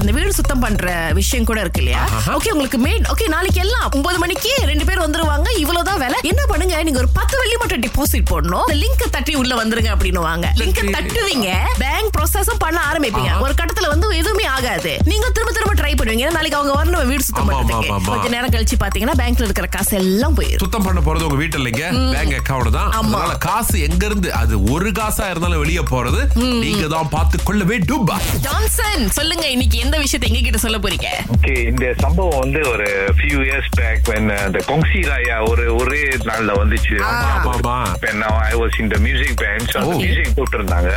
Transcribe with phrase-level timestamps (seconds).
[0.00, 2.02] இப்ப இந்த வீடு சுத்தம் பண்ற விஷயம் கூட இருக்கு இல்லையா?
[2.34, 5.48] ஓகே உங்களுக்கு மெயின் ஓகே நாளைக்கு எல்லாம் ஒன்பது மணிக்கு ரெண்டு பேர் வந்துருவாங்க.
[5.62, 6.18] இவ்வளவுதான் வேலை.
[6.30, 6.76] என்ன பண்ணுங்க?
[6.86, 8.68] நீங்க ஒரு பத்து வெள்ளி மட்டும் டெபாசிட் போடணும்.
[8.82, 11.48] லிங்க் தட்டி உள்ள வந்துருங்க அப்படின்னு வாங்க லிங்க் தட்டுவீங்க.
[11.82, 13.32] பேங்க் ப்ராசஸும் பண்ண ஆரம்பிப்பீங்க.
[13.46, 14.92] ஒரு கட்டத்துல வந்து எதுவுமே ஆகாது.
[15.10, 16.30] நீங்க திரும்ப திரும்ப ட்ரை பண்ணுவீங்க.
[16.36, 17.90] நாளைக்கு அவங்க வரணும் வீடு சுத்தம் பண்றதுக்கு.
[18.08, 21.84] கொஞ்ச நேரம் கழிச்சு பாத்தீங்கன்னா பேங்க்ல இருக்கிற காசு எல்லாம் போயிடும் சுத்தம் பண்ண போறது உங்க வீட்டு இல்லைங்க.
[22.16, 22.90] பேங்க் அக்கவுண்ட் தான்.
[23.00, 26.22] அதனால காசு எங்க இருந்து அது ஒரு காசா இருந்தாலும் வெளியே போறது.
[26.64, 28.08] நீங்க தான் பார்த்து கொள்ள வேண்டும்
[28.48, 31.08] ஜான்சன் சொல்லுங்க இன்னைக்கு எந்த விஷயத்தை எங்க கிட்ட சொல்ல போறீங்க?
[31.34, 32.84] ஓகே இந்த சம்பவம் வந்து ஒரு
[33.18, 36.96] ஃபியூ இயர்ஸ் பேக் when அந்த கொங்சி ராயா ஒரு ஒரே நாள்ல வந்துச்சு.
[37.06, 37.74] ஆமா.
[38.02, 39.96] When now I was in the music band so அந்த.
[40.02, 40.90] மியூசிக் போட்டிருந்தாங்க.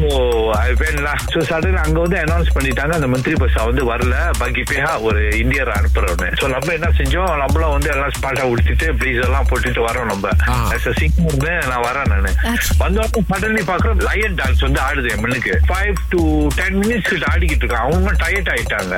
[0.00, 0.08] ஓ
[0.56, 4.16] ஐ வென்லாம் ஸோ சடன் அங்க வந்து அனௌன்ஸ் பண்ணிட்டாங்க அந்த மந்திரி பஸ் வந்து வரல.
[4.40, 7.30] பாக்கி பேஹா ஒரு இந்தியர் அனுப்புறோன்னு ஸோ நம்ம என்ன செஞ்சோம்?
[7.44, 10.34] நம்மளும் வந்து எல்லாம் ஸ்பாட்டா உடுத்திட்டு ப்ளீஸ் எல்லாம் போட்டுட்டு வரோம் நம்ம.
[10.48, 10.56] ஆ.
[10.76, 12.32] as a singer நான் வரேன் நானு.
[12.82, 16.20] வந்தோடனே சடன்லி பாக்குறோம் லயன் டான்ஸ் வந்து ஆடுது என் மண்ணுக்கு ஃபைவ் டு
[16.60, 17.81] டென் மினிட்ஸ் கிட்ட ஆடிக்கிட்டு இருக்கான்.
[17.84, 18.94] அவங்க டயர்ட் ஆயிட்டாங்க.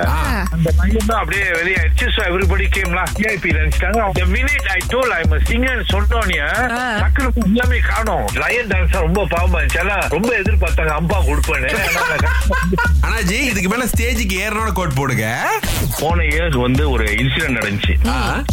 [0.54, 5.10] அந்த பையன் தான் அப்படியே வெளியே ஆயிடுச்சு ஸோ எவ்ரிபடி கேம்லாம் விஐபி நினைச்சிட்டாங்க the minute I told
[5.18, 6.38] I'm a singer சொன்னோன்னே
[7.02, 8.26] டக்குனு எல்லாமே காணோம்.
[8.42, 10.10] லயன் டான்ஸ் ரொம்ப பாவமா இருந்துச்சு.
[10.16, 11.70] ரொம்ப எதிர்பார்த்தாங்க அம்பா கொடுப்பேன்னு.
[13.06, 15.26] ஆனா ஜி இதுக்கு மேல ஸ்டேஜுக்கு ஏறனோட கோட் போடுங்க.
[16.00, 17.94] போன இயர்ஸ் வந்து ஒரு இன்சிடென்ட் நடந்துச்சு.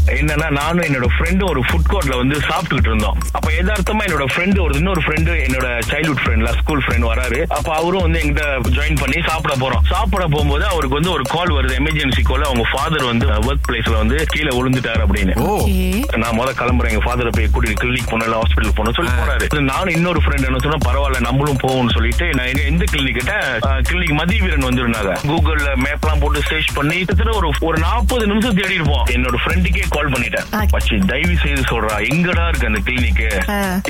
[0.05, 3.17] என்னன்னா நானும் என்னோட ஃப்ரெண்டும் ஒரு ஃபுட் கோர்ட்ல வந்து சாப்பிட்டுக்கிட்டு இருந்தோம்.
[3.31, 7.45] அப்ப யதார்த்தமா என்னோட ஃப்ரெண்டு ஒரு இன்னொரு ஃப்ரெண்டு என்னோட சைல்ட்ஹுட் ஃப்ரெண்ட்ல ஸ்கூல் ஃப்ரெண்ட் வராரு.
[7.47, 9.85] அப்ப அவரும் வந்து எங்கிட்ட ஜாயின் பண்ணி சாப்பிட போறோம்.
[9.87, 11.79] சாப்பிட போகும்போது அவருக்கு வந்து ஒரு கால் வருது.
[11.81, 15.37] எமர்ஜென்சி கால் அவங்க ஃபாதர் வந்து ஒர்க் பிளேஸ்ல வந்து கீழே விழுந்துட்டாரு அப்படின்னு.
[15.39, 15.67] ஓ.
[16.17, 19.59] நான் முத கிளம்புறேன் எங்க ஃபாதரை போய் கூட்டிட்டு கிளினிக் போனல ஹாஸ்பிட்டல் போனோம் சொல்லி போறாரு.
[19.59, 24.13] நானும் இன்னொரு ஃப்ரெண்ட் என்ன சொன்னா பரவாயில்ல நம்மளும் போவோம்னு சொல்லிட்டு நான் எங்க- எந்த கிளினிக் கிட்ட கிளினிக்
[24.13, 25.17] மதிய வீரன் வந்திருந்தாங்க.
[25.27, 30.11] கூகுள்ல மேப்லாம் போட்டு சர்ச் பண்ணி கிட்டத்தட்ட ஒரு ஒரு நாற்பது நிமிஷம் தேடி இருப்போம் என்னோட ஃப்ரெண்டுக்கே கால்
[30.13, 30.47] பண்ணிட்டேன்.
[30.75, 33.23] வச்சு தயவு செய்து சொல்றா எங்கடா இருக்கு அந்த கிளினிக்.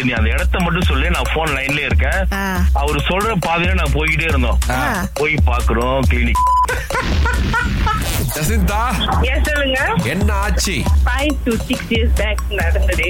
[0.05, 2.21] நீ அந்த இடத்த மட்டும் சொல்லி நான் போன் லைன்ல இருக்கேன்.
[2.81, 4.59] அவர் சொல்ற பாதையில நான் போய்கிட்டே இருந்தோம்.
[5.19, 6.43] போய் பாக்குறோம் கிளினிக்
[8.35, 8.81] ஜசிந்தா.
[9.47, 9.79] சொல்லுங்க.
[10.11, 10.73] என்ன ஆச்சு?
[11.05, 13.07] Five to six years back நடந்தது.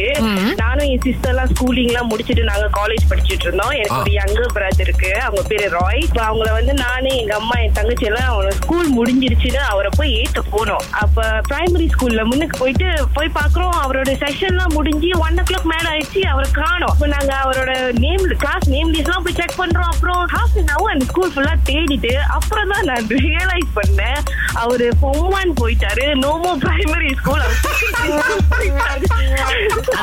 [0.61, 3.73] நானும் என் சிஸ்டர்லாம் ஸ்கூலிங் எல்லாம் முடிச்சிட்டு நாங்க காலேஜ் படிச்சிட்டு இருந்தோம்.
[3.79, 5.11] எனக்கு ஒரு யங்கர் பிரதர் இருக்கு.
[5.25, 9.61] அவங்க பேரு ராய் இப்ப அவங்கள வந்து நானு எங்க அம்மா என் தங்கச்சி எல்லாம் அவங்க ஸ்கூல் முடிஞ்சிருச்சுன்னு
[9.73, 10.85] அவரை போய் ஏத்த போனோம்.
[11.03, 15.85] அப்ப பிரைமரி ஸ்கூல்ல முன்னுக்கு போயிட்டு போய் பாக்குறோம் அவரோட செஷன் எல்லாம் முடிஞ்சு ஒன் ஓ கிளாக் மேல
[15.93, 16.23] ஆயிடுச்சு.
[16.33, 16.93] அவரை காணோம்.
[16.93, 17.73] அப்ப நாங்க அவரோட
[18.05, 19.91] நேம் கிளாஸ் நேம் லிஸ்ட் எல்லாம் போய் செக் பண்றோம்.
[19.93, 23.09] அப்புறம் ஹாஃப் அன் அவர் அந்த ஸ்கூல் ஃபுல்லா தேடிட்டு அப்புறம் தான் நான்
[23.51, 24.21] ரியலைஸ் பண்ணேன்.
[24.53, 26.05] அவரு பொம்மான் போயிட்டாரு.
[26.23, 27.43] நோமோ பிரைமரி ஸ்கூல்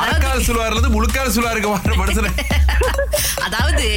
[0.01, 2.31] அரைக்கால் சுழுவார்ல முழுக்கால் சுழுவாருக்கு வர
[3.47, 3.87] அதாவது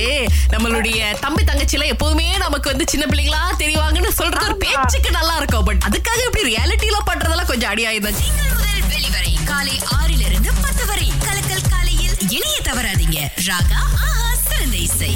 [0.52, 5.84] நம்மளுடைய தம்பி தங்கச்சில எப்பவுமே நமக்கு வந்து சின்ன பிள்ளைங்களா தெரிவாங்கன்னு சொல்றது ஒரு பேச்சுக்கு நல்லா இருக்கும் பட்
[5.88, 11.08] அதுக்காக இப்படி ரியாலிட்டில பண்றதெல்லாம் கொஞ்சம் முதல் வெளிவரை காலை ஆறிலிருந்து பத்து வரை.
[11.26, 13.18] கலக்கல் காலையில் இணைய தவறாதீங்க.
[13.48, 15.12] ராகா ஆஹா சிறந்த இசை.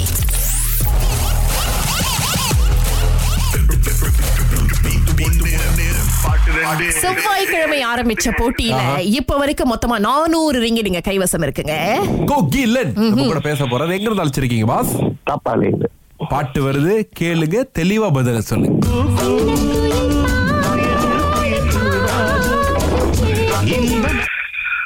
[7.01, 8.79] செவ்வாய்க்கிழமை ஆரம்பிச்ச போட்டியில
[9.11, 11.75] இப்ப வரைக்கும் மொத்தமா நானூறு ரிங்கி நீங்க கைவசம் இருக்குங்க.
[12.25, 14.93] கோகிலன் கூட பேச போறது எங்க இருந்து அழைச்சிருக்கீங்க பாஸ்?
[16.29, 18.75] பாட்டு வருது கேளுங்க தெளிவா பதில சொல்லுங்க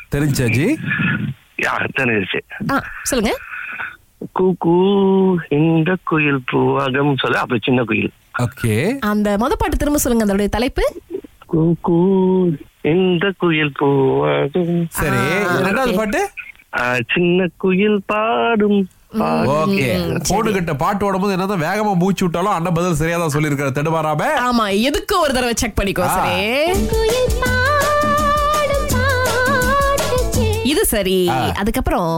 [0.09, 0.65] தெரிஞ்சா ஜி?
[1.63, 2.39] யா தெரிஞ்சிச்சு.
[2.71, 3.31] ஆ, சொல்லுங்க.
[4.31, 4.73] கூக்கு
[5.57, 7.39] இந்த குயில் பூவாகம் சொல்ல.
[7.39, 8.11] அப்படி சின்ன குயில்.
[8.41, 8.73] ஓகே.
[9.03, 10.83] அந்த மொத பாட்டு திரும்ப சொல்லுங்க அதோடைய தலைப்பு.
[12.91, 16.21] இந்த குயில் பூவாகும் சரி ஆ, ரெண்டாவது பாட்டு
[17.11, 18.79] சின்ன குயில் பாடும்
[19.13, 19.49] பாடும்.
[19.55, 19.87] ஓகே
[20.29, 20.51] போடு
[20.81, 25.33] பாட்டு ஓடும்போது என்னதான் வேகமா மூச்சு விட்டாலும் அண்ணன் பதில் சரியா தான் சொல்லியிருக்காரு தடுமாறாம ஆமா எதுக்கு ஒரு
[25.33, 26.37] தடவை செக் பண்ணிக்கோ சரி
[30.71, 31.37] இது சரி ஆ.
[31.61, 32.11] அதுக்கப்புறம்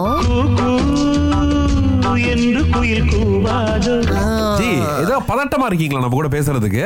[4.15, 4.32] ஆ.
[4.63, 4.71] ஜி
[5.03, 6.83] ஏதோ பதட்டமா இருக்கீங்களா நம்ம கூட பேசுறதுக்கு?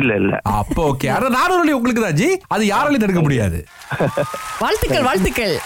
[0.00, 0.34] இல்ல இல்ல.
[0.60, 2.30] அப்போ ஓகே ஆனா நானூறு உங்களுக்கு தான் ஜி.
[2.54, 3.60] அது யாராலையும் தடுக்க முடியாது.
[4.62, 5.56] வாழ்த்துக்கள் வாழ்த்துக்கள்.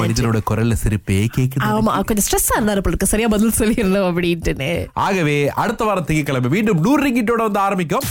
[0.00, 1.64] மனிதனோட குரல்ல சிரிப்பே கேக்குது.
[1.70, 3.12] ஆமா கொஞ்சம் ஸ்ட்ரெஸ்ஸா இருந்தாரு போல இருக்கு.
[3.12, 4.68] சரியா பதில் சொல்லிடணும் அப்படின்ட்டுன்னு.
[5.06, 8.06] ஆகவே அடுத்த வாரம் திங்கட்கிழமை மீண்டும் நூறு ரிங்கிட்டோட வந்து ஆரம்பிக்கும்.